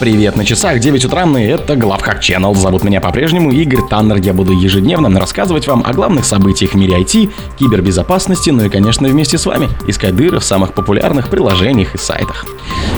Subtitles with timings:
[0.00, 2.54] Привет на часах, 9 утра, и это Главхак Channel.
[2.54, 4.16] Зовут меня по-прежнему Игорь Таннер.
[4.16, 9.06] Я буду ежедневно рассказывать вам о главных событиях в мире IT, кибербезопасности, ну и, конечно,
[9.06, 12.46] вместе с вами искать дыры в самых популярных приложениях и сайтах.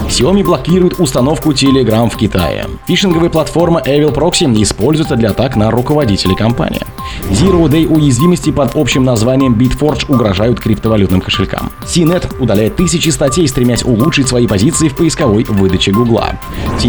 [0.06, 2.66] Xiaomi блокирует установку Telegram в Китае.
[2.86, 6.82] Фишинговая платформа Evil Proxy используется для атак на руководителей компании.
[7.30, 11.72] Zero Day уязвимости под общим названием Bitforge угрожают криптовалютным кошелькам.
[11.84, 16.38] CNET удаляет тысячи статей, стремясь улучшить свои позиции в поисковой выдаче Гугла.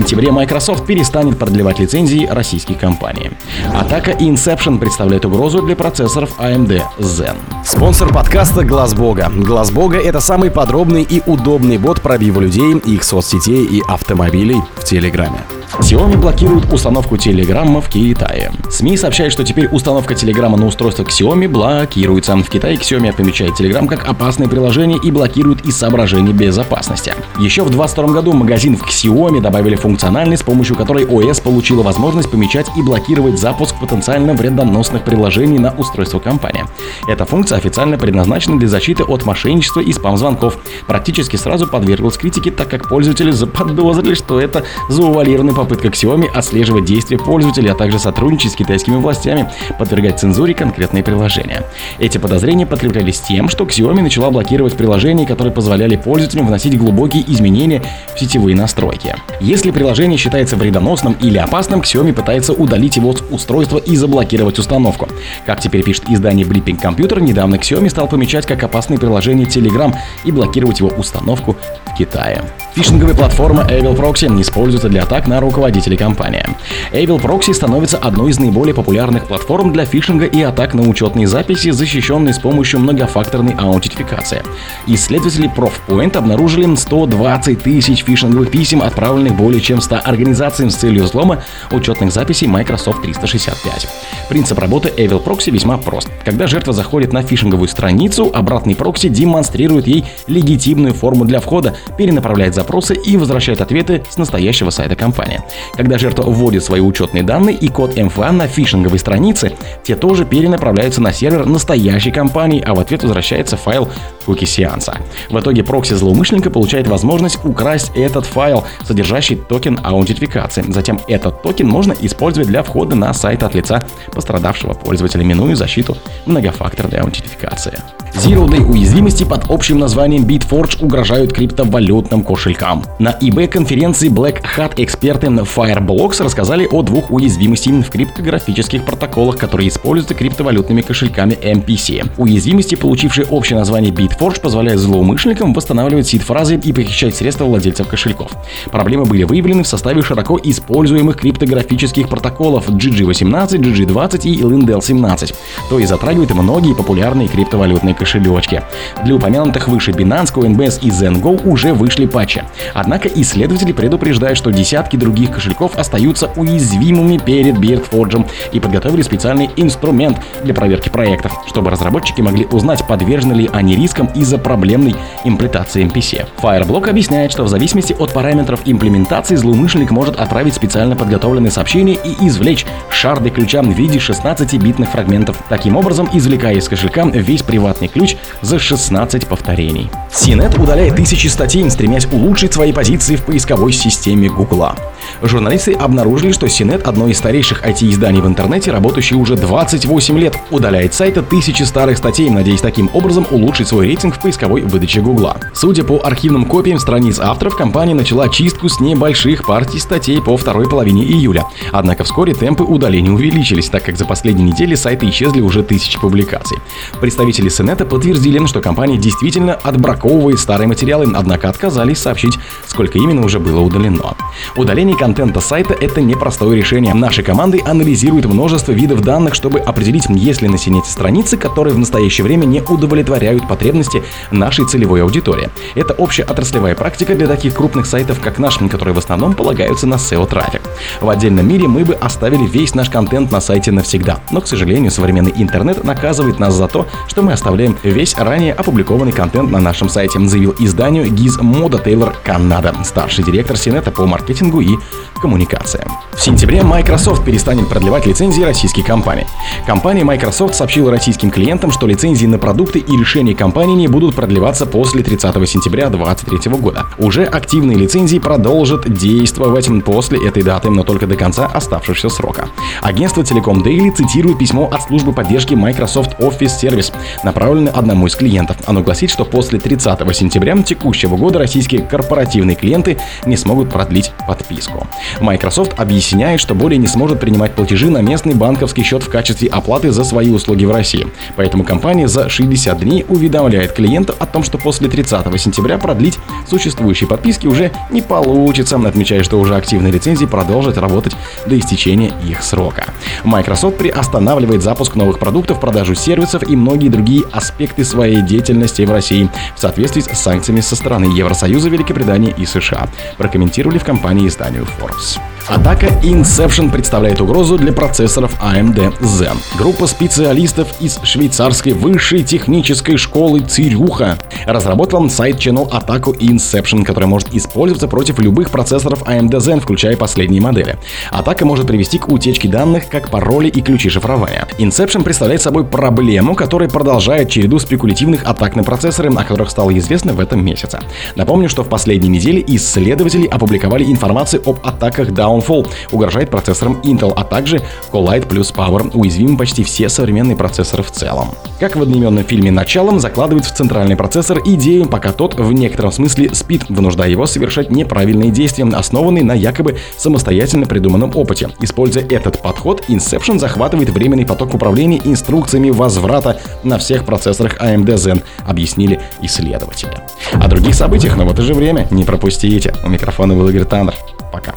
[0.04, 3.32] Сентябре Microsoft перестанет продлевать лицензии российских компаний.
[3.74, 7.38] Атака Inception представляет угрозу для процессоров AMD Zen.
[7.64, 9.32] Спонсор подкаста Глаз Бога.
[9.34, 14.84] Глаз Бога— это самый подробный и удобный бот пробива людей, их соцсетей и автомобилей в
[14.84, 15.40] Телеграме.
[15.80, 18.52] Xiaomi блокирует установку Telegram в Китае.
[18.70, 22.36] СМИ сообщают, что теперь установка Telegram на устройствах Xiaomi блокируется.
[22.36, 27.14] В Китае Xiaomi помечает Telegram как опасное приложение и блокирует из соображений безопасности.
[27.40, 32.30] Еще в 2022 году магазин в Xiaomi добавили функциональность, с помощью которой OS получила возможность
[32.30, 36.66] помечать и блокировать запуск потенциально вредоносных приложений на устройство компании.
[37.08, 40.58] Эта функция официально предназначена для защиты от мошенничества и спам-звонков.
[40.86, 47.18] Практически сразу подверглась критике, так как пользователи заподозрили, что это заувалированный попытка Xiaomi отслеживать действия
[47.18, 51.64] пользователей, а также сотрудничать с китайскими властями, подвергать цензуре конкретные приложения.
[52.00, 57.82] Эти подозрения подкреплялись тем, что Xiaomi начала блокировать приложения, которые позволяли пользователям вносить глубокие изменения
[58.14, 59.16] в сетевые настройки.
[59.40, 65.08] Если приложение считается вредоносным или опасным, Xiaomi пытается удалить его с устройства и заблокировать установку.
[65.46, 70.32] Как теперь пишет издание Blipping Computer, недавно Xiaomi стал помечать как опасное приложение Telegram и
[70.32, 72.44] блокировать его установку в Китае.
[72.76, 76.44] Фишинговая платформа Evil Proxy используется для атак на руководителей компании.
[76.92, 81.70] Evil Proxy становится одной из наиболее популярных платформ для фишинга и атак на учетные записи,
[81.70, 84.42] защищенные с помощью многофакторной аутентификации.
[84.88, 91.44] Исследователи Profpoint обнаружили 120 тысяч фишинговых писем, отправленных более чем 100 организациям с целью взлома
[91.72, 93.88] учетных записей Microsoft 365.
[94.30, 96.10] Принцип работы Evil Proxy весьма прост.
[96.26, 102.56] Когда жертва заходит на фишинговую страницу, обратный прокси демонстрирует ей легитимную форму для входа, перенаправляет
[102.64, 105.42] запросы и возвращает ответы с настоящего сайта компании.
[105.76, 109.52] Когда жертва вводит свои учетные данные и код МФА на фишинговой странице,
[109.84, 113.90] те тоже перенаправляются на сервер настоящей компании, а в ответ возвращается файл
[114.26, 114.98] куки сеанса.
[115.30, 120.64] В итоге прокси злоумышленника получает возможность украсть этот файл, содержащий токен аутентификации.
[120.70, 125.98] Затем этот токен можно использовать для входа на сайт от лица пострадавшего пользователя, минуя защиту
[126.26, 127.80] многофакторной аутентификации.
[128.16, 132.53] Zero Day уязвимости под общим названием BitForge угрожают криптовалютным кошелькам.
[133.00, 140.16] На ИБ-конференции Black Hat эксперты Fireblocks рассказали о двух уязвимостях в криптографических протоколах, которые используются
[140.16, 142.12] криптовалютными кошельками MPC.
[142.18, 148.32] Уязвимости, получившие общее название BitForge, позволяют злоумышленникам восстанавливать сид-фразы и похищать средства владельцев кошельков.
[148.72, 155.36] Проблемы были выявлены в составе широко используемых криптографических протоколов GG18, GG20 и Lindell17,
[155.70, 158.62] то и затрагивает многие популярные криптовалютные кошелечки.
[159.04, 162.43] Для упомянутых выше Binance, Coinbase и ZenGo уже вышли патчи.
[162.74, 170.20] Однако исследователи предупреждают, что десятки других кошельков остаются уязвимыми перед Bitforge и подготовили специальный инструмент
[170.44, 176.28] для проверки проектов, чтобы разработчики могли узнать, подвержены ли они рискам из-за проблемной имплементации MPC.
[176.42, 182.28] Fireblock объясняет, что в зависимости от параметров имплементации злоумышленник может отправить специально подготовленные сообщения и
[182.28, 188.16] извлечь шарды ключа в виде 16-битных фрагментов, таким образом извлекая из кошелька весь приватный ключ
[188.42, 189.90] за 16 повторений.
[190.12, 194.76] CNET удаляет тысячи статей, стремясь улучшить свои позиции в поисковой системе Гугла.
[195.22, 200.94] Журналисты обнаружили, что CNET, одно из старейших IT-изданий в интернете, работающее уже 28 лет, удаляет
[200.94, 205.38] сайта тысячи старых статей, надеясь таким образом улучшить свой рейтинг в поисковой выдаче Гугла.
[205.54, 210.68] Судя по архивным копиям страниц авторов, компания начала чистку с небольших партий статей по второй
[210.68, 211.44] половине июля.
[211.72, 216.58] Однако вскоре темпы удаления увеличились, так как за последние недели сайты исчезли уже тысячи публикаций.
[217.00, 222.23] Представители CNET подтвердили, что компания действительно отбраковывает старые материалы, однако отказались сообщить,
[222.68, 224.16] сколько именно уже было удалено.
[224.56, 226.94] Удаление контента сайта– это непростое решение.
[226.94, 231.80] Наши команды анализируют множество видов данных, чтобы определить, есть ли на синете страницы, которые в
[231.80, 235.50] настоящее время не удовлетворяют потребности нашей целевой аудитории.
[235.76, 239.96] Это общая отраслевая практика для таких крупных сайтов, как наш, которые в основном полагаются на
[239.96, 240.62] SEO-трафик.
[241.02, 244.92] В отдельном мире мы бы оставили весь наш контент на сайте навсегда, но, к сожалению,
[244.92, 249.90] современный интернет наказывает нас за то, что мы оставляем весь ранее опубликованный контент на нашем
[249.90, 254.78] сайте, заявил изданию Гизмода Тейлор Канада, старший директор Синета по маркетингу и
[255.22, 255.90] коммуникациям.
[256.12, 259.26] В сентябре Microsoft перестанет продлевать лицензии российских компаний.
[259.66, 264.66] Компания Microsoft сообщила российским клиентам, что лицензии на продукты и решения компании не будут продлеваться
[264.66, 266.86] после 30 сентября 2023 года.
[266.98, 272.50] Уже активные лицензии продолжат действовать после этой даты, но только до конца оставшегося срока.
[272.82, 276.94] Агентство Telecom Daily цитирует письмо от службы поддержки Microsoft Office Service,
[277.24, 278.58] направленное одному из клиентов.
[278.66, 284.88] Оно гласит, что после 30 сентября текущего года российские корпоративные клиенты не смогут продлить подписку.
[285.22, 289.92] Microsoft объясняет, что более не сможет принимать платежи на местный банковский счет в качестве оплаты
[289.92, 291.08] за свои услуги в России.
[291.38, 296.20] Поэтому компания за 60 дней уведомляет клиентов о том, что после 30 сентября продлить
[296.50, 301.16] существующие подписки уже не получится, отмечая, что уже активные лицензии продолжат работать
[301.46, 302.86] до истечения их срока.
[303.24, 309.30] Microsoft приостанавливает запуск новых продуктов, продажу сервисов и многие другие аспекты своей деятельности в России
[309.56, 312.88] в соответствии с санкциями со стороны Евросоюза, Великобритании и США,
[313.18, 315.20] прокомментировали в компании изданию Forbes.
[315.48, 319.36] Атака Inception представляет угрозу для процессоров AMD Zen.
[319.58, 327.90] Группа специалистов из швейцарской высшей технической школы Цирюха разработала сайт-чannel атаку Inception, которая может использоваться
[327.90, 330.78] против любых процессоров AMD Zen, включая последние модели.
[331.12, 334.48] Атака может привести к утечке данных, как пароли и ключи шифрования.
[334.60, 340.14] Inception представляет собой проблему, которая продолжает череду спекулятивных атак на процессоры, о которых стало известно
[340.14, 340.80] в этом месяце.
[341.18, 347.14] Напомню, что в последние недели исследователи опубликовали информацию об атаках Down Downfall угрожает процессорам Intel,
[347.16, 351.30] а также Collide плюс Power уязвимы почти все современные процессоры в целом.
[351.60, 356.34] Как в одноименном фильме «Началом» закладывает в центральный процессор идею, пока тот в некотором смысле
[356.34, 361.50] спит, вынуждая его совершать неправильные действия, основанные на якобы самостоятельно придуманном опыте.
[361.60, 368.24] Используя этот подход, Inception захватывает временный поток управления инструкциями возврата на всех процессорах AMD Zen,
[368.46, 369.98] объяснили исследователи.
[370.34, 372.74] О других событиях, но в это же время не пропустите.
[372.84, 373.96] У микрофона был Игорь Таннер.
[374.32, 374.54] Пока.